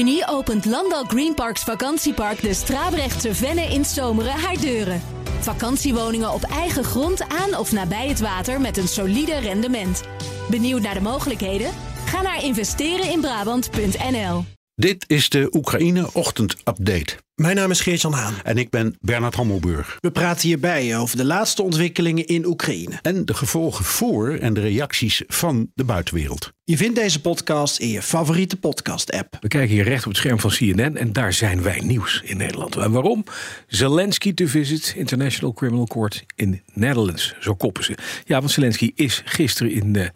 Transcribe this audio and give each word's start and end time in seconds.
juni 0.00 0.22
opent 0.26 0.64
Landal 0.64 1.04
Greenparks 1.04 1.62
Vakantiepark 1.62 2.42
de 2.42 2.54
Strabrechtse 2.54 3.34
Venne 3.34 3.62
in 3.62 3.84
Zomeren 3.84 4.32
haar 4.32 4.60
deuren. 4.60 5.02
Vakantiewoningen 5.40 6.32
op 6.32 6.42
eigen 6.42 6.84
grond 6.84 7.22
aan 7.28 7.56
of 7.56 7.72
nabij 7.72 8.08
het 8.08 8.20
water 8.20 8.60
met 8.60 8.76
een 8.76 8.88
solide 8.88 9.38
rendement. 9.38 10.02
Benieuwd 10.50 10.82
naar 10.82 10.94
de 10.94 11.00
mogelijkheden? 11.00 11.70
Ga 12.06 12.22
naar 12.22 12.44
investereninbrabant.nl. 12.44 14.44
Dit 14.74 15.04
is 15.08 15.28
de 15.28 15.48
Oekraïne 15.52 16.08
Ochtend 16.12 16.56
Update. 16.64 17.16
Mijn 17.40 17.56
naam 17.56 17.70
is 17.70 17.80
Geert-Jan 17.80 18.12
Haan. 18.12 18.34
En 18.44 18.58
ik 18.58 18.70
ben 18.70 18.96
Bernard 19.00 19.34
Hammelburg. 19.34 19.98
We 20.00 20.10
praten 20.10 20.48
hierbij 20.48 20.96
over 20.96 21.16
de 21.16 21.24
laatste 21.24 21.62
ontwikkelingen 21.62 22.26
in 22.26 22.46
Oekraïne. 22.46 22.98
En 23.02 23.24
de 23.24 23.34
gevolgen 23.34 23.84
voor 23.84 24.30
en 24.30 24.54
de 24.54 24.60
reacties 24.60 25.22
van 25.26 25.70
de 25.74 25.84
buitenwereld. 25.84 26.52
Je 26.64 26.76
vindt 26.76 26.96
deze 26.96 27.20
podcast 27.20 27.78
in 27.78 27.88
je 27.88 28.02
favoriete 28.02 28.56
podcast-app. 28.56 29.36
We 29.40 29.48
kijken 29.48 29.74
hier 29.74 29.84
recht 29.84 30.04
op 30.04 30.08
het 30.08 30.16
scherm 30.16 30.40
van 30.40 30.50
CNN 30.50 30.96
en 30.96 31.12
daar 31.12 31.32
zijn 31.32 31.62
wij 31.62 31.80
nieuws 31.84 32.22
in 32.24 32.36
Nederland. 32.36 32.76
En 32.76 32.90
waarom? 32.90 33.24
Zelensky 33.66 34.34
to 34.34 34.46
visit 34.46 34.94
International 34.96 35.52
Criminal 35.52 35.86
Court 35.86 36.24
in 36.34 36.62
Netherlands. 36.72 37.34
Zo 37.40 37.54
koppen 37.54 37.84
ze. 37.84 37.94
Ja, 38.24 38.38
want 38.38 38.50
Zelensky 38.50 38.92
is 38.94 39.22
gisteren 39.24 39.72
in 39.72 40.12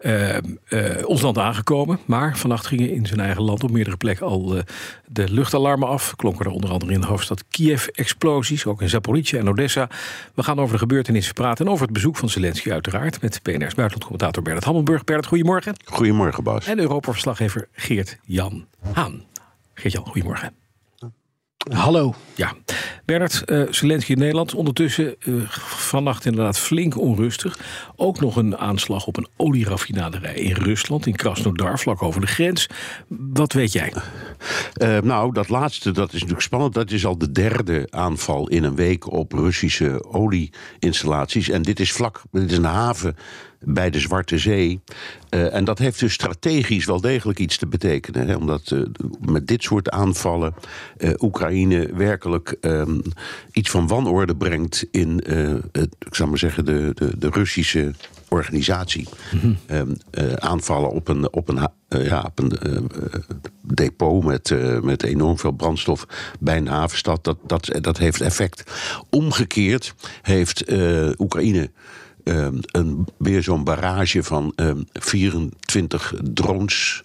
uh, 0.00 0.36
uh, 0.68 1.08
ons 1.08 1.20
land 1.22 1.38
aangekomen. 1.38 1.98
Maar 2.04 2.38
vannacht 2.38 2.66
gingen 2.66 2.90
in 2.90 3.06
zijn 3.06 3.20
eigen 3.20 3.42
land 3.42 3.64
op 3.64 3.70
meerdere 3.70 3.96
plekken 3.96 4.26
al 4.26 4.56
uh, 4.56 4.62
de 5.06 5.32
luchtalarmen 5.32 5.88
af. 5.88 6.16
Klonken 6.16 6.46
er 6.46 6.52
onder 6.52 6.67
andere 6.70 6.92
in 6.92 7.00
de 7.00 7.06
hoofdstad 7.06 7.44
Kiev 7.48 7.86
explosies. 7.86 8.66
Ook 8.66 8.82
in 8.82 8.88
Zaporizhia 8.88 9.40
en 9.40 9.48
Odessa. 9.48 9.88
We 10.34 10.42
gaan 10.42 10.58
over 10.58 10.72
de 10.72 10.78
gebeurtenissen 10.78 11.34
praten. 11.34 11.66
En 11.66 11.72
over 11.72 11.84
het 11.84 11.94
bezoek 11.94 12.16
van 12.16 12.28
Zelensky 12.28 12.70
uiteraard. 12.70 13.22
Met 13.22 13.42
PNR's 13.42 13.74
buitenlandcommentator 13.74 14.42
Bernard 14.42 14.64
Hammelburg. 14.64 15.04
Bernard, 15.04 15.26
goedemorgen. 15.26 15.74
Goedemorgen, 15.84 16.44
Bas. 16.44 16.66
En 16.66 16.78
Europa-verslaggever 16.78 17.68
Geert-Jan 17.72 18.66
Haan. 18.92 19.24
Geert-Jan, 19.74 20.06
goedemorgen. 20.06 20.67
Hallo. 21.70 22.14
Ja, 22.34 22.54
Bernard, 23.04 23.42
uh, 23.46 23.66
Zelensky 23.70 24.12
in 24.12 24.18
Nederland. 24.18 24.54
Ondertussen 24.54 25.14
uh, 25.18 25.42
vannacht 25.50 26.24
inderdaad 26.24 26.58
flink 26.58 26.98
onrustig. 26.98 27.58
Ook 27.96 28.20
nog 28.20 28.36
een 28.36 28.56
aanslag 28.56 29.06
op 29.06 29.16
een 29.16 29.28
olieraffinaderij 29.36 30.34
in 30.34 30.54
Rusland, 30.54 31.06
in 31.06 31.16
Krasnodar, 31.16 31.78
vlak 31.78 32.02
over 32.02 32.20
de 32.20 32.26
grens. 32.26 32.66
Wat 33.08 33.52
weet 33.52 33.72
jij? 33.72 33.92
Uh, 34.82 34.98
nou, 34.98 35.32
dat 35.32 35.48
laatste, 35.48 35.90
dat 35.90 36.08
is 36.08 36.12
natuurlijk 36.12 36.40
spannend. 36.40 36.74
Dat 36.74 36.90
is 36.90 37.06
al 37.06 37.18
de 37.18 37.32
derde 37.32 37.86
aanval 37.90 38.48
in 38.48 38.64
een 38.64 38.76
week 38.76 39.12
op 39.12 39.32
Russische 39.32 40.04
olieinstallaties. 40.04 41.48
En 41.48 41.62
dit 41.62 41.80
is 41.80 41.92
vlak, 41.92 42.22
dit 42.30 42.50
is 42.50 42.56
een 42.56 42.64
haven 42.64 43.16
bij 43.60 43.90
de 43.90 43.98
Zwarte 43.98 44.38
Zee. 44.38 44.80
Uh, 45.30 45.54
en 45.54 45.64
dat 45.64 45.78
heeft 45.78 46.00
dus 46.00 46.12
strategisch 46.12 46.84
wel 46.84 47.00
degelijk 47.00 47.38
iets 47.38 47.56
te 47.56 47.66
betekenen. 47.66 48.28
Hè, 48.28 48.34
omdat 48.34 48.70
uh, 48.70 48.82
met 49.20 49.46
dit 49.46 49.62
soort 49.62 49.90
aanvallen 49.90 50.54
uh, 50.98 51.10
Oekraïne 51.18 51.90
werkelijk 51.94 52.56
um, 52.60 53.02
iets 53.52 53.70
van 53.70 53.86
wanorde 53.86 54.36
brengt 54.36 54.86
in 54.90 55.22
het, 55.72 55.96
ik 55.98 56.14
zou 56.14 56.28
maar 56.28 56.38
zeggen, 56.38 56.64
de, 56.64 56.90
de, 56.94 57.18
de 57.18 57.28
Russische 57.30 57.94
organisatie. 58.28 59.08
Mm 59.32 59.40
-hmm. 59.40 59.56
um, 59.70 59.96
aanvallen 60.38 60.90
op 60.90 61.08
een, 61.08 61.32
op 61.32 61.48
een, 61.48 61.68
ja, 61.88 62.22
op 62.26 62.38
een 62.38 62.90
depot 63.62 64.24
met, 64.24 64.54
met 64.82 65.02
enorm 65.02 65.38
veel 65.38 65.52
brandstof 65.52 66.06
bij 66.40 66.56
een 66.56 66.68
havenstad, 66.68 67.24
dat, 67.24 67.38
dat, 67.46 67.70
dat 67.80 67.98
heeft 67.98 68.20
effect. 68.20 68.62
Omgekeerd 69.10 69.94
heeft 70.22 70.64
Oekraïne. 71.18 71.70
Um, 72.28 72.60
een, 72.66 73.06
weer 73.18 73.42
zo'n 73.42 73.64
barrage 73.64 74.22
van 74.22 74.52
um, 74.56 74.86
24 74.92 76.14
drones 76.22 77.00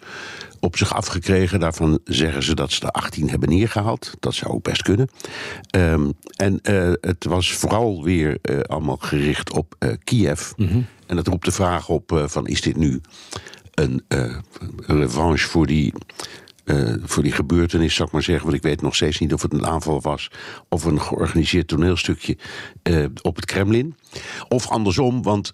op 0.60 0.78
zich 0.78 0.96
afgekregen. 0.96 1.60
Daarvan 1.60 2.00
zeggen 2.06 2.44
ze 2.44 2.56
dat 2.56 2.72
ze 2.72 2.82
er 2.82 2.92
18 2.92 3.30
hebben 3.30 3.50
neergehaald. 3.50 4.14
Dat 4.20 4.34
zou 4.34 4.54
ook 4.54 4.64
best 4.64 4.82
kunnen. 4.82 5.10
Um, 5.76 6.14
en 6.36 6.60
uh, 6.64 6.92
het 7.02 7.26
was 7.26 7.54
vooral 7.54 8.04
weer 8.04 8.38
uh, 8.42 8.60
allemaal 8.60 8.98
gericht 8.98 9.52
op 9.52 9.76
uh, 9.80 9.94
Kiev. 10.04 10.52
Mm 10.56 10.68
-hmm. 10.68 10.86
En 11.08 11.16
dat 11.16 11.28
roept 11.28 11.46
de 11.46 11.52
vraag 11.52 11.90
op 11.90 12.24
van 12.26 12.48
is 12.48 12.62
dit 12.62 12.78
nu 12.78 13.02
een 13.74 14.04
revanche 14.78 15.48
voor 15.48 15.68
die 15.68 15.94
uh, 16.66 16.94
voor 17.04 17.24
die 17.24 17.32
gebeurtenis, 17.32 17.96
zou 17.96 18.08
ik 18.08 18.14
maar 18.14 18.24
zeggen. 18.24 18.46
Want 18.46 18.58
ik 18.58 18.64
weet 18.64 18.82
nog 18.82 18.96
steeds 18.96 19.20
niet 19.20 19.34
of 19.34 19.42
het 19.42 19.54
een 19.54 19.66
aanval 19.66 20.02
was 20.02 20.32
of 20.70 20.84
een 20.84 21.02
georganiseerd 21.02 21.68
toneelstukje 21.68 22.38
uh, 22.84 23.06
op 23.22 23.36
het 23.36 23.46
Kremlin. 23.46 23.96
Of 24.48 24.70
andersom, 24.70 25.22
want. 25.22 25.52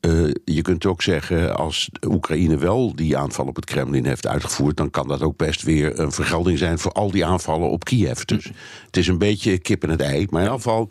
Uh, 0.00 0.26
uh, 0.26 0.32
je 0.44 0.62
kunt 0.62 0.86
ook 0.86 1.02
zeggen, 1.02 1.56
als 1.56 1.90
Oekraïne 2.06 2.56
wel 2.56 2.96
die 2.96 3.16
aanval 3.16 3.46
op 3.46 3.56
het 3.56 3.64
Kremlin 3.64 4.06
heeft 4.06 4.26
uitgevoerd, 4.26 4.76
dan 4.76 4.90
kan 4.90 5.08
dat 5.08 5.22
ook 5.22 5.36
best 5.36 5.62
weer 5.62 6.00
een 6.00 6.12
vergelding 6.12 6.58
zijn 6.58 6.78
voor 6.78 6.92
al 6.92 7.10
die 7.10 7.24
aanvallen 7.24 7.70
op 7.70 7.84
Kiev. 7.84 8.24
Dus 8.24 8.44
het 8.86 8.96
is 8.96 9.08
een 9.08 9.18
beetje 9.18 9.58
kip 9.58 9.82
en 9.82 9.90
het 9.90 10.00
ei. 10.00 10.26
Maar 10.30 10.42
in 10.42 10.46
ieder 10.46 10.62
geval, 10.62 10.90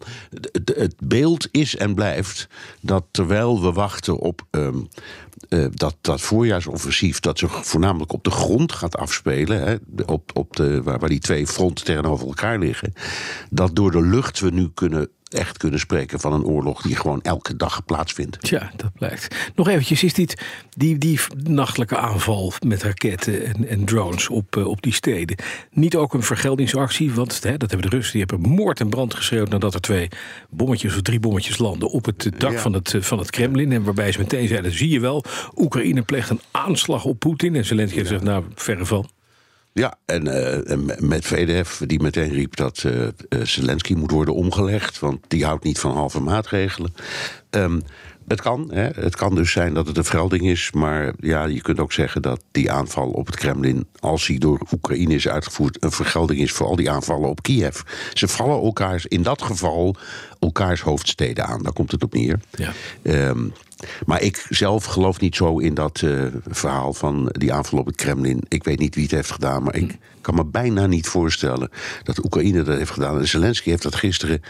het 0.75 0.95
beeld 1.03 1.47
is 1.51 1.75
en 1.75 1.95
blijft 1.95 2.47
dat 2.81 3.05
terwijl 3.11 3.61
we 3.61 3.71
wachten 3.71 4.17
op. 4.17 4.45
Um, 4.51 4.87
uh, 5.49 5.65
dat, 5.71 5.95
dat 6.01 6.21
voorjaarsoffensief, 6.21 7.19
dat 7.19 7.39
zich 7.39 7.65
voornamelijk 7.65 8.13
op 8.13 8.23
de 8.23 8.31
grond 8.31 8.71
gaat 8.71 8.97
afspelen, 8.97 9.63
hè, 9.63 9.75
op, 10.05 10.31
op 10.33 10.55
de, 10.55 10.83
waar, 10.83 10.99
waar 10.99 11.09
die 11.09 11.19
twee 11.19 11.47
fronten 11.47 11.85
tegenover 11.85 12.27
elkaar 12.27 12.59
liggen, 12.59 12.93
dat 13.49 13.75
door 13.75 13.91
de 13.91 14.01
lucht 14.01 14.39
we 14.39 14.49
nu 14.49 14.69
kunnen 14.73 15.09
echt 15.29 15.57
kunnen 15.57 15.79
spreken 15.79 16.19
van 16.19 16.33
een 16.33 16.43
oorlog 16.43 16.81
die 16.81 16.95
gewoon 16.95 17.21
elke 17.21 17.55
dag 17.55 17.85
plaatsvindt. 17.85 18.49
Ja, 18.49 18.71
dat 18.75 18.93
blijkt. 18.93 19.35
Nog 19.55 19.67
eventjes, 19.67 20.03
is 20.03 20.13
dit 20.13 20.43
die, 20.69 20.97
die 20.97 21.19
nachtelijke 21.43 21.97
aanval 21.97 22.53
met 22.65 22.83
raketten 22.83 23.45
en, 23.45 23.67
en 23.67 23.85
drones 23.85 24.29
op, 24.29 24.55
uh, 24.55 24.67
op 24.67 24.81
die 24.81 24.93
steden 24.93 25.37
niet 25.71 25.95
ook 25.95 26.13
een 26.13 26.23
vergeldingsactie? 26.23 27.11
Want 27.11 27.43
hè, 27.43 27.57
dat 27.57 27.71
hebben 27.71 27.89
de 27.89 27.95
Russen, 27.95 28.17
die 28.17 28.25
hebben 28.27 28.49
moord 28.49 28.79
en 28.79 28.89
brand 28.89 29.13
geschreeuwd 29.13 29.49
nadat 29.49 29.73
er 29.73 29.81
twee 29.81 30.09
bommetjes 30.49 30.95
of 30.95 31.01
drie 31.01 31.19
bommetjes 31.19 31.57
landen 31.57 31.89
op 31.89 32.05
het 32.05 32.31
dak 32.37 32.51
ja. 32.51 32.59
van, 32.59 32.73
het, 32.73 32.95
van 32.99 33.19
het 33.19 33.29
Kremlin. 33.29 33.71
En 33.71 33.83
waarbij 33.83 34.11
ze 34.11 34.19
meteen 34.19 34.47
zeiden, 34.47 34.71
zie 34.71 34.89
je 34.89 34.99
wel, 34.99 35.23
Oekraïne 35.55 36.01
pleegt 36.01 36.29
een 36.29 36.41
aanslag 36.51 37.05
op 37.05 37.19
Poetin. 37.19 37.55
En 37.55 37.65
Zelensky 37.65 37.97
heeft 37.97 38.09
gezegd, 38.09 38.29
nou, 38.29 38.43
verre 38.55 38.85
van. 38.85 39.09
Ja, 39.79 39.97
en, 40.05 40.25
uh, 40.25 40.71
en 40.71 40.85
met 40.99 41.25
VDF 41.25 41.81
die 41.85 42.01
meteen 42.01 42.29
riep 42.29 42.55
dat 42.55 42.83
uh, 42.85 43.07
Zelensky 43.43 43.93
moet 43.93 44.11
worden 44.11 44.33
omgelegd, 44.33 44.99
want 44.99 45.19
die 45.27 45.45
houdt 45.45 45.63
niet 45.63 45.79
van 45.79 45.91
halve 45.91 46.19
maatregelen. 46.19 46.93
Um, 47.49 47.81
het 48.27 48.41
kan, 48.41 48.71
hè. 48.73 48.89
het 48.95 49.15
kan 49.15 49.35
dus 49.35 49.51
zijn 49.51 49.73
dat 49.73 49.87
het 49.87 49.97
een 49.97 50.03
vergelding 50.03 50.47
is, 50.47 50.71
maar 50.71 51.13
ja, 51.19 51.45
je 51.45 51.61
kunt 51.61 51.79
ook 51.79 51.93
zeggen 51.93 52.21
dat 52.21 52.43
die 52.51 52.71
aanval 52.71 53.09
op 53.09 53.25
het 53.25 53.35
Kremlin, 53.35 53.87
als 53.99 54.25
die 54.27 54.39
door 54.39 54.67
Oekraïne 54.71 55.13
is 55.13 55.27
uitgevoerd, 55.27 55.83
een 55.83 55.91
vergelding 55.91 56.39
is 56.39 56.51
voor 56.51 56.65
al 56.65 56.75
die 56.75 56.91
aanvallen 56.91 57.29
op 57.29 57.41
Kiev. 57.41 57.81
Ze 58.13 58.27
vallen 58.27 58.63
elkaars, 58.63 59.05
in 59.05 59.21
dat 59.21 59.41
geval, 59.41 59.95
elkaars 60.39 60.81
hoofdsteden 60.81 61.45
aan. 61.45 61.63
Daar 61.63 61.73
komt 61.73 61.91
het 61.91 62.03
op 62.03 62.13
neer. 62.13 62.39
Ja. 62.51 62.71
Um, 63.03 63.53
maar 64.05 64.21
ik 64.21 64.45
zelf 64.49 64.85
geloof 64.85 65.19
niet 65.19 65.35
zo 65.35 65.57
in 65.57 65.73
dat 65.73 66.01
uh, 66.01 66.25
verhaal 66.47 66.93
van 66.93 67.29
die 67.31 67.53
aanval 67.53 67.79
op 67.79 67.85
het 67.85 67.95
Kremlin. 67.95 68.43
Ik 68.47 68.63
weet 68.63 68.79
niet 68.79 68.95
wie 68.95 69.03
het 69.03 69.13
heeft 69.13 69.31
gedaan, 69.31 69.63
maar 69.63 69.75
ik 69.75 69.97
kan 70.21 70.35
me 70.35 70.45
bijna 70.45 70.85
niet 70.87 71.07
voorstellen 71.07 71.69
dat 72.03 72.23
Oekraïne 72.23 72.63
dat 72.63 72.77
heeft 72.77 72.91
gedaan. 72.91 73.19
En 73.19 73.27
Zelensky 73.27 73.69
heeft 73.69 73.83
dat 73.83 73.95
gisteren 73.95 74.41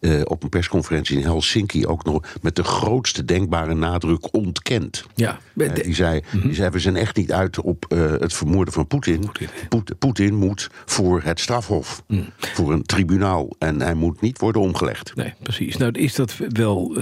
uh, 0.00 0.20
op 0.24 0.42
een 0.42 0.48
persconferentie 0.48 1.16
in 1.18 1.24
Helsinki 1.24 1.86
ook 1.86 2.04
nog 2.04 2.22
met 2.42 2.56
de 2.56 2.64
grootste 2.64 3.24
denkbare 3.24 3.74
nadruk 3.74 4.34
ontkend. 4.34 5.04
Ja, 5.14 5.38
uh, 5.54 5.74
die, 5.74 5.94
zei, 5.94 6.22
die 6.42 6.54
zei: 6.54 6.70
We 6.70 6.78
zijn 6.78 6.96
echt 6.96 7.16
niet 7.16 7.32
uit 7.32 7.60
op 7.60 7.84
het 8.18 8.32
vermoorden 8.32 8.74
van 8.74 8.86
Poetin. 8.86 9.30
Poetin 9.98 10.34
moet 10.34 10.70
voor 10.84 11.22
het 11.22 11.40
strafhof, 11.40 12.02
mm. 12.06 12.28
voor 12.38 12.72
een 12.72 12.82
tribunaal. 12.82 13.50
En 13.58 13.80
hij 13.80 13.94
moet 13.94 14.20
niet 14.20 14.38
worden 14.38 14.62
omgelegd. 14.62 15.14
Nee, 15.14 15.34
precies. 15.42 15.76
Nou, 15.76 15.92
is 15.92 16.14
dat 16.14 16.36
wel. 16.48 16.96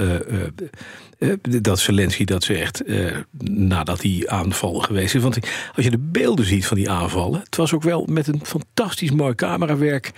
Uh, 1.20 1.32
dat 1.42 1.78
Zelensky 1.78 2.24
dat 2.24 2.44
zegt 2.44 2.88
uh, 2.88 3.16
nadat 3.42 4.00
die 4.00 4.30
aanval 4.30 4.74
geweest 4.74 5.14
is. 5.14 5.22
Want 5.22 5.38
als 5.76 5.84
je 5.84 5.90
de 5.90 5.98
beelden 5.98 6.44
ziet 6.44 6.66
van 6.66 6.76
die 6.76 6.90
aanvallen, 6.90 7.40
het 7.40 7.56
was 7.56 7.74
ook 7.74 7.82
wel 7.82 8.04
met 8.10 8.26
een 8.26 8.40
fantastisch 8.42 9.10
mooi 9.10 9.34
camerawerk. 9.34 10.12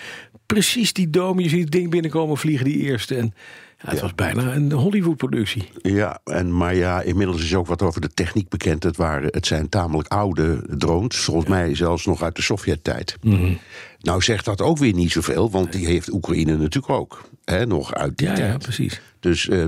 Precies 0.52 0.92
die 0.92 1.10
dom, 1.10 1.40
je 1.40 1.48
ziet 1.48 1.62
het 1.62 1.70
ding 1.70 1.90
binnenkomen 1.90 2.36
vliegen, 2.36 2.64
die 2.64 2.78
eerste. 2.78 3.16
En 3.16 3.34
ja, 3.78 3.88
het 3.88 3.94
ja. 3.94 4.02
was 4.02 4.14
bijna 4.14 4.54
een 4.54 4.72
Hollywood-productie. 4.72 5.68
Ja, 5.82 6.20
en, 6.24 6.56
maar 6.56 6.74
ja, 6.74 7.00
inmiddels 7.02 7.42
is 7.42 7.54
ook 7.54 7.66
wat 7.66 7.82
over 7.82 8.00
de 8.00 8.14
techniek 8.14 8.48
bekend. 8.48 8.82
Het, 8.82 8.96
waren, 8.96 9.28
het 9.30 9.46
zijn 9.46 9.68
tamelijk 9.68 10.08
oude 10.08 10.64
drones, 10.68 11.16
volgens 11.16 11.46
ja. 11.46 11.54
mij 11.54 11.74
zelfs 11.74 12.06
nog 12.06 12.22
uit 12.22 12.36
de 12.36 12.42
Sovjet-tijd. 12.42 13.16
Mm 13.20 13.32
-hmm. 13.32 13.58
Nou 14.00 14.22
zegt 14.22 14.44
dat 14.44 14.60
ook 14.60 14.78
weer 14.78 14.94
niet 14.94 15.12
zoveel, 15.12 15.50
want 15.50 15.72
die 15.72 15.86
heeft 15.86 16.12
Oekraïne 16.12 16.56
natuurlijk 16.56 16.92
ook. 16.92 17.22
Hè, 17.44 17.66
nog 17.66 17.94
uit 17.94 18.16
die 18.16 18.26
ja, 18.26 18.34
tijd. 18.34 18.52
Ja, 18.52 18.58
precies. 18.58 19.00
Dus 19.20 19.46
uh, 19.46 19.64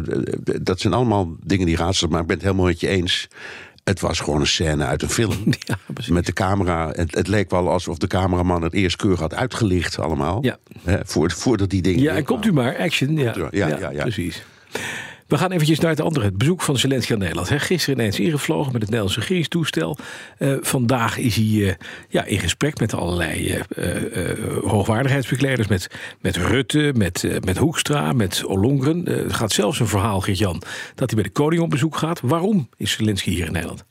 dat 0.63 0.81
zijn 0.81 0.93
allemaal 0.93 1.37
dingen 1.45 1.67
die 1.67 1.77
raadselen, 1.77 2.11
maar 2.11 2.21
ik 2.21 2.27
ben 2.27 2.37
het 2.37 2.45
helemaal 2.45 2.67
met 2.67 2.81
je 2.81 2.89
eens. 2.89 3.29
Het 3.85 4.01
was 4.01 4.21
gewoon 4.21 4.41
een 4.41 4.47
scène 4.47 4.85
uit 4.85 5.03
een 5.03 5.11
film. 5.11 5.37
Ja, 5.59 5.79
met 6.09 6.27
de 6.27 6.33
camera. 6.33 6.91
Het, 6.91 7.15
het, 7.15 7.29
leek 7.29 7.51
wel 7.51 7.71
alsof 7.71 7.99
de 7.99 8.07
cameraman 8.07 8.63
het 8.63 8.73
eerst 8.73 8.97
keurig 8.97 9.21
had 9.21 9.35
uitgelicht 9.35 9.99
allemaal. 9.99 10.39
Ja. 10.43 10.59
Hè, 10.83 10.99
voor, 11.05 11.31
voordat 11.31 11.71
die 11.71 11.83
dingen. 11.83 12.03
Ja, 12.03 12.15
en 12.15 12.25
komt 12.25 12.47
u 12.47 12.53
maar, 12.53 12.79
action. 12.79 13.17
Ja, 13.17 13.35
ja, 13.37 13.49
ja, 13.51 13.79
ja, 13.79 13.91
ja. 13.91 14.03
precies. 14.03 14.43
We 15.27 15.39
gaan 15.39 15.53
eventjes 15.53 15.79
naar 15.79 15.91
het 15.91 16.01
andere. 16.01 16.25
Het 16.25 16.39
bezoek 16.39 16.63
van 16.63 16.79
Zelensky 16.79 17.13
aan 17.13 17.19
Nederland. 17.19 17.49
He, 17.49 17.59
gisteren 17.59 17.99
ineens 18.01 18.21
ingevlogen 18.21 18.73
met 18.73 18.81
het 18.81 18.91
Nederlandse 18.91 19.21
regeringstoestel. 19.21 19.99
Uh, 20.39 20.57
vandaag 20.61 21.19
is 21.19 21.37
hij 21.37 21.45
uh, 21.45 21.73
ja, 22.09 22.25
in 22.25 22.39
gesprek 22.39 22.81
met 22.81 22.95
allerlei 22.95 23.63
uh, 23.77 23.93
hoogwaardigheidsbekleders. 24.65 25.69
Met, 25.69 25.91
met 26.21 26.37
Rutte, 26.37 26.93
met, 26.97 27.27
met 27.45 27.57
Hoekstra, 27.57 28.13
met 28.13 28.45
Ollongren. 28.45 29.07
er 29.07 29.35
gaat 29.35 29.53
zelfs 29.53 29.81
een 29.81 29.89
verhaal, 29.89 30.21
Geert-Jan, 30.21 30.63
dat 30.95 31.11
hij 31.11 31.21
bij 31.21 31.23
de 31.23 31.39
koning 31.41 31.63
op 31.63 31.71
bezoek 31.71 31.97
gaat. 31.97 32.21
Waarom 32.21 32.69
is 32.77 32.93
Zelensky 32.93 33.31
hier 33.31 33.47
in 33.47 33.53
Nederland? 33.53 33.85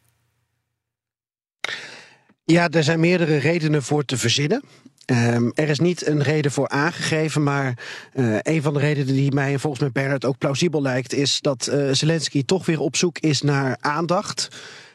Ja, 2.46 2.70
er 2.70 2.84
zijn 2.84 3.00
meerdere 3.00 3.38
redenen 3.38 3.84
voor 3.84 4.06
te 4.06 4.18
verzinnen. 4.18 4.64
Um, 5.06 5.52
er 5.56 5.70
is 5.70 5.80
niet 5.80 6.08
een 6.08 6.24
reden 6.24 6.52
voor 6.52 6.70
aangegeven, 6.70 7.44
maar 7.44 7.78
uh, 8.14 8.38
een 8.42 8.62
van 8.62 8.74
de 8.74 8.80
redenen 8.80 9.14
die 9.14 9.32
mij 9.32 9.54
en 9.54 9.60
volgens 9.60 9.82
mij 9.82 9.92
Bernard 9.92 10.26
ook 10.26 10.38
plausibel 10.38 10.82
lijkt, 10.82 11.14
is 11.14 11.42
dat 11.42 11.70
uh, 11.72 11.90
Zelensky 11.92 12.46
toch 12.46 12.66
weer 12.66 12.80
op 12.80 12.96
zoek 12.96 13.20
is 13.20 13.42
naar 13.42 13.78
aandacht. 13.80 14.48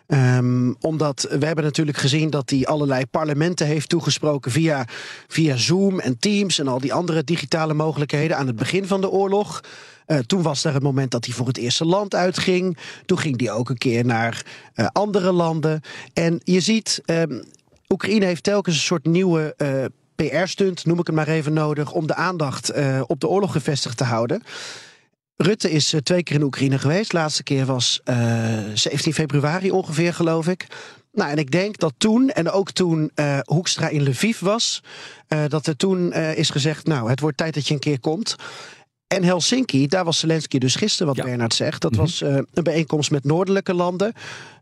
Um, 0.07 0.77
omdat 0.81 1.27
we 1.31 1.47
hebben 1.47 1.65
natuurlijk 1.65 1.97
gezien 1.97 2.31
dat 2.31 2.51
hij 2.51 2.67
allerlei 2.67 3.07
parlementen 3.07 3.67
heeft 3.67 3.89
toegesproken 3.89 4.51
via, 4.51 4.85
via 5.27 5.57
Zoom 5.57 6.01
en 6.01 6.19
Teams 6.19 6.59
en 6.59 6.69
al 6.69 6.81
die 6.81 6.93
andere 6.93 7.25
digitale 7.25 7.75
mogelijkheden 7.75 8.37
aan 8.37 8.47
het 8.47 8.57
begin 8.57 8.87
van 8.87 9.01
de 9.01 9.11
oorlog. 9.11 9.61
Uh, 10.07 10.19
toen 10.19 10.43
was 10.43 10.65
er 10.65 10.75
het 10.75 10.83
moment 10.83 11.11
dat 11.11 11.25
hij 11.25 11.35
voor 11.35 11.47
het 11.47 11.57
eerste 11.59 11.85
land 11.85 12.15
uitging. 12.15 12.79
Toen 13.07 13.19
ging 13.19 13.41
hij 13.41 13.51
ook 13.51 13.69
een 13.69 13.79
keer 13.79 14.05
naar 14.05 14.43
andere 14.93 15.33
landen. 15.33 15.81
En 16.13 16.41
je 16.45 16.61
ziet, 16.61 17.03
um, 17.07 17.43
Oekraïne 17.89 18.25
heeft 18.25 18.43
telkens 18.43 18.75
een 18.75 18.83
soort 18.83 19.07
nieuwe 19.07 19.55
PR-stunt, 20.25 20.85
noem 20.85 20.99
ik 20.99 21.07
het 21.07 21.17
maar 21.17 21.29
even, 21.29 21.53
nodig 21.53 21.93
om 21.93 22.07
de 22.07 22.15
aandacht 22.15 22.77
uh, 22.77 23.03
op 23.07 23.21
de 23.21 23.29
oorlog 23.29 23.53
gevestigd 23.53 23.97
te 23.97 24.05
houden. 24.05 24.43
Rutte 25.37 25.71
is 25.71 25.95
uh, 25.95 26.01
twee 26.01 26.23
keer 26.23 26.37
in 26.37 26.43
Oekraïne 26.43 26.79
geweest. 26.79 27.11
De 27.11 27.17
laatste 27.17 27.43
keer 27.43 27.65
was 27.65 28.01
17 28.75 29.15
februari 29.15 29.71
ongeveer, 29.71 30.15
geloof 30.15 30.49
ik. 30.49 30.67
Nou, 31.13 31.31
en 31.31 31.37
ik 31.37 31.51
denk 31.51 31.79
dat 31.79 31.95
toen, 31.99 32.31
en 32.31 32.51
ook 32.51 32.71
toen 32.71 33.11
Hoekstra 33.45 33.89
in 33.89 34.09
Lviv 34.09 34.39
was, 34.39 34.83
dat 35.49 35.67
er 35.67 35.77
toen 35.77 36.13
is 36.13 36.51
gezegd: 36.51 36.87
Nou, 36.87 37.11
het 37.11 37.21
wordt 37.21 37.37
tijd 37.37 37.55
dat 37.55 37.69
je 37.69 37.75
een 37.75 37.81
keer 37.81 38.01
komt. 38.01 38.37
En 39.09 39.25
Helsinki, 39.25 39.87
daar 39.87 40.05
was 40.05 40.19
Zelensky 40.19 40.59
dus 40.59 40.75
gisteren, 40.75 41.07
wat 41.07 41.17
ja. 41.17 41.25
Bernard 41.25 41.55
zegt. 41.55 41.81
Dat 41.81 41.91
mm 41.91 41.99
-hmm. 41.99 42.07
was 42.07 42.23
uh, 42.23 42.35
een 42.35 42.63
bijeenkomst 42.63 43.11
met 43.11 43.25
noordelijke 43.25 43.75
landen. 43.75 44.13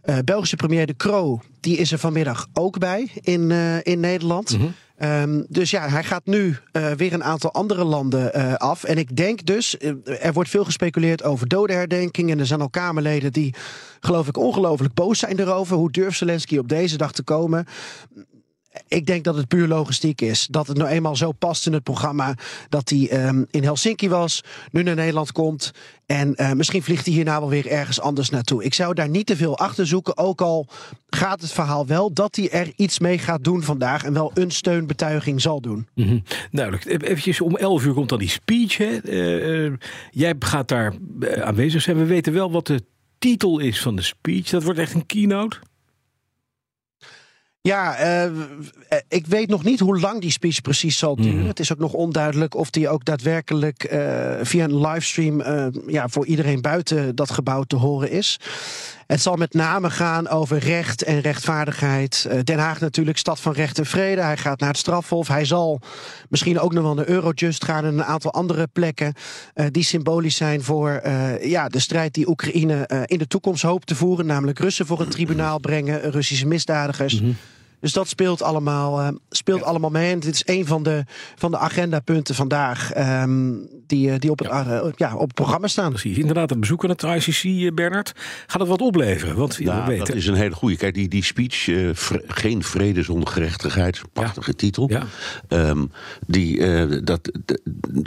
Uh, 0.04 0.18
Belgische 0.24 0.56
premier 0.56 0.86
De 0.86 0.96
Croo, 0.96 1.40
die 1.60 1.76
is 1.76 1.92
er 1.92 1.98
vanmiddag 1.98 2.46
ook 2.52 2.78
bij 2.78 3.10
in, 3.20 3.50
uh, 3.50 3.76
in 3.82 4.00
Nederland. 4.00 4.52
Mm 4.52 4.60
-hmm. 4.60 4.74
Um, 5.02 5.46
dus 5.48 5.70
ja, 5.70 5.88
hij 5.88 6.04
gaat 6.04 6.26
nu 6.26 6.56
uh, 6.72 6.90
weer 6.90 7.12
een 7.12 7.24
aantal 7.24 7.52
andere 7.52 7.84
landen 7.84 8.38
uh, 8.38 8.54
af. 8.54 8.84
En 8.84 8.98
ik 8.98 9.16
denk 9.16 9.46
dus, 9.46 9.76
uh, 9.78 9.92
er 10.20 10.32
wordt 10.32 10.50
veel 10.50 10.64
gespeculeerd 10.64 11.22
over 11.22 11.48
dodenherdenking. 11.48 12.30
En 12.30 12.38
er 12.38 12.46
zijn 12.46 12.60
al 12.60 12.70
Kamerleden 12.70 13.32
die, 13.32 13.54
geloof 14.00 14.28
ik, 14.28 14.36
ongelooflijk 14.36 14.94
boos 14.94 15.18
zijn 15.18 15.40
erover. 15.40 15.76
Hoe 15.76 15.90
durft 15.90 16.18
Zelensky 16.18 16.58
op 16.58 16.68
deze 16.68 16.96
dag 16.96 17.12
te 17.12 17.22
komen? 17.22 17.66
Ik 18.88 19.06
denk 19.06 19.24
dat 19.24 19.36
het 19.36 19.48
puur 19.48 19.68
logistiek 19.68 20.20
is. 20.20 20.46
Dat 20.50 20.66
het 20.66 20.76
nou 20.76 20.90
eenmaal 20.90 21.16
zo 21.16 21.32
past 21.32 21.66
in 21.66 21.72
het 21.72 21.82
programma 21.82 22.34
dat 22.68 22.88
hij 22.88 23.26
um, 23.26 23.46
in 23.50 23.62
Helsinki 23.62 24.08
was, 24.08 24.40
nu 24.70 24.82
naar 24.82 24.94
Nederland 24.94 25.32
komt. 25.32 25.72
En 26.06 26.34
uh, 26.36 26.52
misschien 26.52 26.82
vliegt 26.82 27.04
hij 27.04 27.14
hierna 27.14 27.40
wel 27.40 27.48
weer 27.48 27.66
ergens 27.66 28.00
anders 28.00 28.30
naartoe. 28.30 28.64
Ik 28.64 28.74
zou 28.74 28.94
daar 28.94 29.08
niet 29.08 29.26
te 29.26 29.36
veel 29.36 29.58
achter 29.58 29.86
zoeken. 29.86 30.16
Ook 30.16 30.40
al 30.40 30.66
gaat 31.08 31.40
het 31.40 31.52
verhaal 31.52 31.86
wel 31.86 32.12
dat 32.12 32.36
hij 32.36 32.50
er 32.50 32.72
iets 32.76 32.98
mee 32.98 33.18
gaat 33.18 33.44
doen 33.44 33.62
vandaag. 33.62 34.04
En 34.04 34.12
wel 34.12 34.30
een 34.34 34.50
steunbetuiging 34.50 35.40
zal 35.40 35.60
doen. 35.60 35.88
Mm 35.94 36.06
-hmm. 36.06 36.22
Duidelijk. 36.50 37.02
Even 37.02 37.44
om 37.44 37.56
11 37.56 37.84
uur 37.84 37.94
komt 37.94 38.08
dan 38.08 38.18
die 38.18 38.28
speech. 38.28 38.76
Hè? 38.76 38.98
Uh, 39.02 39.64
uh, 39.66 39.72
jij 40.10 40.34
gaat 40.38 40.68
daar 40.68 40.94
aanwezig 41.40 41.82
zijn. 41.82 41.96
We 41.96 42.04
weten 42.04 42.32
wel 42.32 42.50
wat 42.50 42.66
de 42.66 42.82
titel 43.18 43.58
is 43.58 43.80
van 43.80 43.96
de 43.96 44.02
speech. 44.02 44.50
Dat 44.50 44.62
wordt 44.62 44.78
echt 44.78 44.94
een 44.94 45.06
keynote. 45.06 45.58
Ja, 47.66 48.24
uh, 48.24 48.32
ik 49.08 49.26
weet 49.26 49.48
nog 49.48 49.64
niet 49.64 49.80
hoe 49.80 50.00
lang 50.00 50.20
die 50.20 50.30
speech 50.30 50.60
precies 50.60 50.98
zal 50.98 51.16
duren. 51.16 51.40
Mm. 51.40 51.46
Het 51.46 51.60
is 51.60 51.72
ook 51.72 51.78
nog 51.78 51.92
onduidelijk 51.92 52.54
of 52.54 52.70
die 52.70 52.88
ook 52.88 53.04
daadwerkelijk 53.04 53.92
uh, 53.92 54.00
via 54.42 54.64
een 54.64 54.80
livestream 54.80 55.40
uh, 55.40 55.66
ja, 55.86 56.08
voor 56.08 56.26
iedereen 56.26 56.60
buiten 56.60 57.14
dat 57.14 57.30
gebouw 57.30 57.62
te 57.62 57.76
horen 57.76 58.10
is. 58.10 58.40
Het 59.06 59.20
zal 59.20 59.36
met 59.36 59.54
name 59.54 59.90
gaan 59.90 60.28
over 60.28 60.58
recht 60.58 61.02
en 61.02 61.20
rechtvaardigheid. 61.20 62.28
Den 62.44 62.58
Haag 62.58 62.80
natuurlijk, 62.80 63.18
stad 63.18 63.40
van 63.40 63.52
recht 63.52 63.78
en 63.78 63.86
vrede. 63.86 64.20
Hij 64.20 64.36
gaat 64.36 64.60
naar 64.60 64.68
het 64.68 64.78
strafhof. 64.78 65.28
Hij 65.28 65.44
zal 65.44 65.80
misschien 66.28 66.60
ook 66.60 66.72
nog 66.72 66.82
wel 66.82 66.94
naar 66.94 67.08
Eurojust 67.08 67.64
gaan 67.64 67.84
en 67.84 67.94
een 67.94 68.04
aantal 68.04 68.32
andere 68.32 68.66
plekken 68.72 69.14
die 69.70 69.84
symbolisch 69.84 70.36
zijn 70.36 70.62
voor 70.62 71.00
ja, 71.40 71.68
de 71.68 71.78
strijd 71.78 72.14
die 72.14 72.28
Oekraïne 72.28 73.04
in 73.06 73.18
de 73.18 73.26
toekomst 73.26 73.62
hoopt 73.62 73.86
te 73.86 73.94
voeren. 73.94 74.26
Namelijk 74.26 74.58
Russen 74.58 74.86
voor 74.86 75.00
een 75.00 75.08
tribunaal 75.08 75.58
brengen, 75.58 76.10
Russische 76.10 76.46
misdadigers. 76.46 77.20
Mm 77.20 77.26
-hmm. 77.26 77.36
Dus 77.80 77.92
dat 77.92 78.08
speelt 78.08 78.42
allemaal, 78.42 79.00
uh, 79.00 79.08
speelt 79.30 79.60
ja. 79.60 79.66
allemaal 79.66 79.90
mee. 79.90 80.12
En 80.12 80.20
dit 80.20 80.34
is 80.34 80.42
een 80.44 80.66
van 80.66 80.82
de, 80.82 81.04
van 81.36 81.50
de 81.50 81.58
agendapunten 81.58 82.34
vandaag 82.34 82.96
um, 83.22 83.68
die, 83.86 84.18
die 84.18 84.30
op, 84.30 84.38
het, 84.38 84.48
ja. 84.48 84.66
Uh, 84.66 84.92
ja. 84.96 85.14
op 85.14 85.26
het 85.26 85.34
programma 85.34 85.66
staan. 85.66 85.90
Precies. 85.90 86.18
Inderdaad, 86.18 86.50
het 86.50 86.60
bezoek 86.60 86.84
aan 86.84 86.90
het 86.90 87.02
ICC, 87.02 87.74
Bernard, 87.74 88.12
gaat 88.46 88.60
het 88.60 88.70
wat 88.70 88.80
opleveren? 88.80 89.36
Want 89.36 89.56
ja, 89.56 89.80
we 89.80 89.88
weten... 89.88 90.06
dat 90.06 90.14
is 90.14 90.26
een 90.26 90.34
hele 90.34 90.54
goede. 90.54 90.76
Kijk, 90.76 90.94
die, 90.94 91.08
die 91.08 91.24
speech, 91.24 91.66
uh, 91.66 91.90
vre 91.92 92.22
geen 92.26 92.62
vrede 92.62 93.02
zonder 93.02 93.28
gerechtigheid, 93.28 94.00
prachtige 94.12 94.50
ja. 94.50 94.56
titel. 94.56 94.90
Ja. 94.90 95.06
Um, 95.48 95.90
die, 96.26 96.58
dat, 97.04 97.30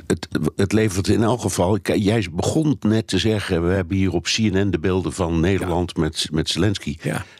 het, 0.07 0.27
het 0.55 0.71
levert 0.71 1.07
in 1.07 1.23
elk 1.23 1.41
geval... 1.41 1.79
Kijk, 1.81 1.99
jij 2.01 2.27
begon 2.31 2.77
net 2.79 3.07
te 3.07 3.17
zeggen, 3.17 3.67
we 3.67 3.73
hebben 3.73 3.97
hier 3.97 4.13
op 4.13 4.23
CNN 4.23 4.71
de 4.71 4.79
beelden 4.79 5.13
van 5.13 5.39
Nederland 5.39 5.97
met, 5.97 6.27
met 6.31 6.49
Zelensky. 6.49 6.97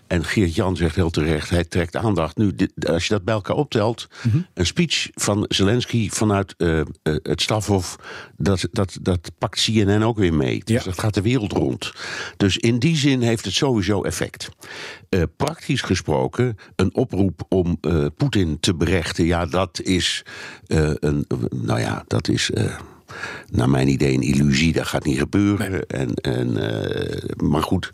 En 0.08 0.26
Geert-Jan 0.26 0.76
zegt 0.76 0.96
heel 0.96 1.10
terecht, 1.10 1.50
hij 1.50 1.64
trekt 1.64 1.96
aandacht. 1.96 2.19
Nu, 2.36 2.56
dit, 2.56 2.90
als 2.90 3.08
je 3.08 3.14
dat 3.14 3.24
bij 3.24 3.34
elkaar 3.34 3.56
optelt, 3.56 4.08
mm 4.24 4.32
-hmm. 4.32 4.46
een 4.54 4.66
speech 4.66 5.10
van 5.14 5.46
Zelensky 5.48 6.10
vanuit 6.10 6.54
uh, 6.58 6.78
uh, 6.78 6.84
het 7.04 7.42
stafhof, 7.42 7.96
dat, 8.38 8.68
dat, 8.72 8.98
dat 9.02 9.32
pakt 9.38 9.64
CNN 9.64 10.04
ook 10.04 10.18
weer 10.18 10.34
mee. 10.34 10.62
Dus 10.64 10.76
ja. 10.78 10.84
dat 10.84 11.00
gaat 11.00 11.14
de 11.14 11.22
wereld 11.22 11.52
rond. 11.52 11.94
Dus 12.38 12.58
in 12.58 12.80
die 12.80 12.96
zin 12.96 13.22
heeft 13.22 13.46
het 13.46 13.54
sowieso 13.54 14.04
effect. 14.04 14.50
Uh, 15.10 15.24
praktisch 15.38 15.82
gesproken, 15.82 16.58
een 16.76 16.96
oproep 16.96 17.46
om 17.50 17.80
Poetin 18.18 18.60
te 18.60 18.76
berechten, 18.76 19.26
ja, 19.26 19.46
dat 19.46 19.82
is 19.82 20.26
een, 20.68 21.26
nou 21.50 21.80
ja, 21.80 22.04
dat 22.08 22.28
is 22.28 22.50
naar 23.52 23.70
mijn 23.70 23.88
idee 23.88 24.14
een 24.14 24.22
illusie. 24.22 24.74
Dat 24.74 24.88
gaat 24.88 25.06
niet 25.06 25.20
gebeuren. 25.20 25.72
Nee. 25.72 25.86
En, 25.86 26.14
en, 26.14 26.48
uh, 26.48 27.50
maar 27.50 27.64
goed, 27.64 27.92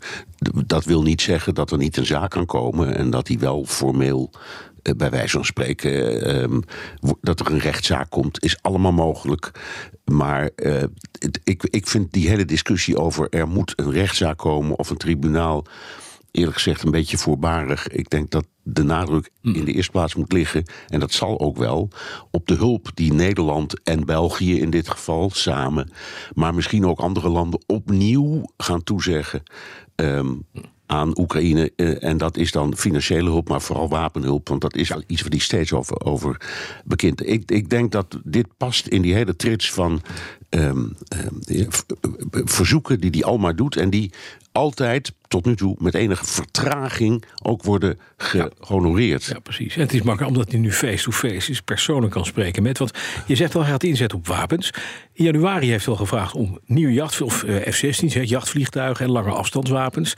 dat 0.66 0.84
wil 0.84 1.02
niet 1.02 1.22
zeggen 1.22 1.54
dat 1.54 1.70
er 1.70 1.78
niet 1.78 1.96
een 1.96 2.06
zaak 2.06 2.30
kan 2.30 2.46
komen. 2.46 2.96
En 2.96 3.10
dat 3.10 3.28
hij 3.28 3.38
wel 3.38 3.64
formeel, 3.64 4.30
uh, 4.82 4.94
bij 4.96 5.10
wijze 5.10 5.36
van 5.36 5.44
spreken, 5.44 6.26
uh, 6.44 6.58
dat 7.20 7.40
er 7.40 7.52
een 7.52 7.58
rechtszaak 7.58 8.10
komt, 8.10 8.44
is 8.44 8.58
allemaal 8.62 8.92
mogelijk. 8.92 9.50
Maar 10.04 10.50
het, 10.54 11.40
ik, 11.44 11.62
ik 11.70 11.86
vind 11.86 12.12
die 12.12 12.28
hele 12.28 12.44
discussie 12.44 12.98
over 12.98 13.28
er 13.30 13.48
moet 13.48 13.72
een 13.76 13.92
rechtszaak 13.92 14.38
komen 14.38 14.78
of 14.78 14.90
een 14.90 14.96
tribunaal 14.96 15.64
eerlijk 16.36 16.56
gezegd 16.56 16.82
een 16.82 16.90
beetje 16.90 17.18
voorbarig. 17.18 17.88
Ik 17.88 18.10
denk 18.10 18.30
dat 18.30 18.46
de 18.62 18.82
nadruk 18.82 19.30
in 19.42 19.64
de 19.64 19.72
eerste 19.72 19.90
plaats 19.90 20.14
moet 20.14 20.32
liggen, 20.32 20.64
en 20.88 21.00
dat 21.00 21.12
zal 21.12 21.40
ook 21.40 21.56
wel, 21.56 21.88
op 22.30 22.46
de 22.46 22.54
hulp 22.54 22.90
die 22.94 23.12
Nederland 23.12 23.82
en 23.82 24.04
België 24.04 24.60
in 24.60 24.70
dit 24.70 24.88
geval 24.88 25.30
samen, 25.30 25.90
maar 26.34 26.54
misschien 26.54 26.86
ook 26.86 26.98
andere 26.98 27.28
landen 27.28 27.60
opnieuw 27.66 28.44
gaan 28.56 28.82
toezeggen. 28.82 29.42
Um, 29.96 30.44
aan 30.86 31.18
Oekraïne. 31.18 31.72
Uh, 31.76 32.02
en 32.02 32.16
dat 32.16 32.36
is 32.36 32.52
dan 32.52 32.76
financiële 32.76 33.30
hulp, 33.30 33.48
maar 33.48 33.60
vooral 33.60 33.88
wapenhulp. 33.88 34.48
Want 34.48 34.60
dat 34.60 34.76
is 34.76 34.92
iets 35.06 35.20
waar 35.20 35.30
die 35.30 35.40
steeds 35.40 35.72
over, 35.72 36.04
over 36.04 36.40
bekend. 36.84 37.28
Ik, 37.28 37.50
ik 37.50 37.70
denk 37.70 37.92
dat 37.92 38.20
dit 38.24 38.46
past 38.56 38.86
in 38.86 39.02
die 39.02 39.14
hele 39.14 39.36
trits 39.36 39.72
van 39.72 40.02
um, 40.50 40.96
um, 41.48 41.68
verzoeken 42.44 43.00
die 43.00 43.10
hij 43.10 43.24
al 43.24 43.38
maar 43.38 43.56
doet. 43.56 43.76
En 43.76 43.90
die 43.90 44.12
altijd 44.52 45.12
tot 45.28 45.44
nu 45.44 45.56
toe 45.56 45.76
met 45.78 45.94
enige 45.94 46.24
vertraging 46.24 47.24
ook 47.42 47.62
worden 47.62 47.98
gehonoreerd. 48.16 49.24
Ja, 49.24 49.34
ja 49.34 49.40
precies. 49.40 49.74
En 49.74 49.80
het 49.80 49.94
is 49.94 50.02
makkelijk 50.02 50.36
omdat 50.36 50.50
hij 50.50 50.60
nu 50.60 50.72
face-to-face 50.72 51.34
-face 51.34 51.50
is, 51.50 51.60
personen 51.60 52.08
kan 52.08 52.24
spreken 52.24 52.62
met. 52.62 52.78
Want 52.78 52.90
je 53.26 53.36
zegt 53.36 53.52
wel, 53.52 53.62
hij 53.62 53.70
gaat 53.70 53.84
inzetten 53.84 54.18
op 54.18 54.26
wapens. 54.26 54.70
In 55.12 55.24
januari 55.24 55.70
heeft 55.70 55.84
hij 55.84 55.94
al 55.94 56.00
gevraagd 56.00 56.34
om 56.34 56.58
nieuwe 56.66 56.92
jacht, 56.92 57.20
of 57.20 57.42
uh, 57.42 57.56
F-16's, 57.56 58.30
jachtvliegtuigen 58.30 59.04
en 59.04 59.10
lange 59.10 59.30
afstandswapens. 59.30 60.14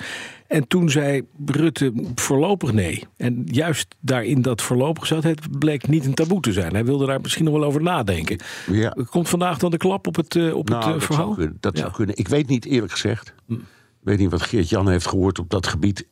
En 0.48 0.68
toen 0.68 0.90
zei 0.90 1.22
Rutte 1.46 1.92
voorlopig 2.14 2.72
nee. 2.72 3.04
En 3.16 3.42
juist 3.44 3.94
daarin 4.00 4.42
dat 4.42 4.62
voorlopig 4.62 5.06
zat, 5.06 5.22
het 5.22 5.58
bleek 5.58 5.88
niet 5.88 6.04
een 6.04 6.14
taboe 6.14 6.40
te 6.40 6.52
zijn. 6.52 6.72
Hij 6.72 6.84
wilde 6.84 7.06
daar 7.06 7.20
misschien 7.20 7.44
nog 7.44 7.54
wel 7.54 7.64
over 7.64 7.82
nadenken. 7.82 8.38
Ja. 8.70 8.96
Komt 9.10 9.28
vandaag 9.28 9.58
dan 9.58 9.70
de 9.70 9.76
klap 9.76 10.06
op 10.06 10.16
het, 10.18 10.34
uh, 10.34 10.54
op 10.54 10.68
nou, 10.68 10.84
het 10.84 10.92
dat 10.92 11.04
verhaal? 11.04 11.24
Zou 11.24 11.36
kunnen, 11.36 11.56
dat 11.60 11.76
ja. 11.76 11.80
zou 11.80 11.92
kunnen. 11.92 12.16
Ik 12.16 12.28
weet 12.28 12.48
niet 12.48 12.64
eerlijk 12.64 12.92
gezegd. 12.92 13.34
Hm. 13.46 13.54
Ik 14.00 14.14
weet 14.14 14.18
niet 14.18 14.30
wat 14.30 14.42
Geert-Jan 14.42 14.88
heeft 14.88 15.06
gehoord 15.06 15.38
op 15.38 15.50
dat 15.50 15.66
gebied. 15.66 16.06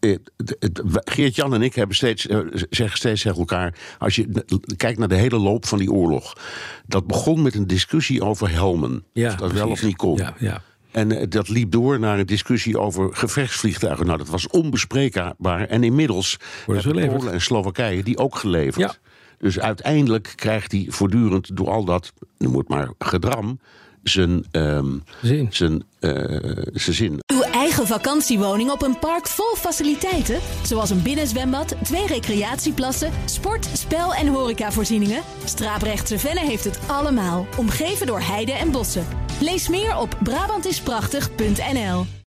Geert-Jan 1.05 1.55
en 1.55 1.63
ik 1.63 1.75
hebben 1.75 1.97
steeds, 1.97 2.27
zeggen 2.71 2.99
steeds 2.99 3.23
tegen 3.23 3.39
elkaar... 3.39 3.79
als 3.99 4.17
je 4.17 4.45
kijkt 4.77 4.99
naar 4.99 5.09
de 5.09 5.15
hele 5.15 5.39
loop 5.39 5.67
van 5.67 5.79
die 5.79 5.93
oorlog... 5.93 6.37
dat 6.87 7.07
begon 7.07 7.43
met 7.43 7.55
een 7.55 7.67
discussie 7.67 8.23
over 8.23 8.51
helmen. 8.51 9.05
Ja, 9.13 9.27
of 9.27 9.35
dat 9.35 9.39
precies. 9.39 9.59
wel 9.59 9.71
of 9.71 9.83
niet 9.83 9.97
kon. 9.97 10.17
Ja, 10.17 10.35
ja. 10.39 10.63
En 10.97 11.13
eh, 11.13 11.27
dat 11.29 11.49
liep 11.49 11.71
door 11.71 11.99
naar 11.99 12.19
een 12.19 12.27
discussie 12.27 12.79
over 12.79 13.15
gevechtsvliegtuigen. 13.15 14.07
Nou, 14.07 14.19
dat 14.19 14.29
was 14.29 14.49
onbespreekbaar. 14.49 15.67
En 15.69 15.85
inmiddels 15.85 16.37
hebben. 16.67 17.09
Polen 17.09 17.33
en 17.33 17.41
Slowakije 17.41 18.03
die 18.03 18.19
ook 18.19 18.37
geleverd. 18.37 19.01
Dus 19.39 19.61
uiteindelijk 19.61 20.33
krijgt 20.35 20.73
hij 20.73 20.87
voortdurend 20.89 21.57
door 21.57 21.71
al 21.71 21.85
dat, 21.85 22.13
noem 22.39 22.57
het 22.57 22.69
maar, 22.69 22.91
gedram, 22.99 23.61
zijn, 24.09 24.45
ehm, 24.51 24.99
Zin. 25.23 25.47
zijn, 25.51 25.83
eh, 26.01 26.11
zijn 26.73 26.97
zin. 26.97 27.19
Uw 27.27 27.43
eigen 27.43 27.87
vakantiewoning 27.87 28.71
op 28.71 28.83
een 28.83 28.99
park 28.99 29.27
vol 29.27 29.55
faciliteiten, 29.57 30.39
zoals 30.63 30.91
een 30.91 31.03
binnenzwembad, 31.03 31.75
twee 31.83 32.07
recreatieplassen, 32.07 33.13
sport, 33.25 33.69
spel 33.73 34.15
en 34.15 34.27
horecavoorzieningen. 34.27 35.23
Straaprechtse 35.45 36.19
Venne 36.19 36.41
heeft 36.41 36.65
het 36.65 36.79
allemaal, 36.87 37.47
omgeven 37.59 38.07
door 38.07 38.21
heide 38.21 38.53
en 38.53 38.71
bossen. 38.71 39.07
Lees 39.41 39.69
meer 39.69 39.97
op 39.97 40.19
Brabantisprachtig.nl. 40.23 42.17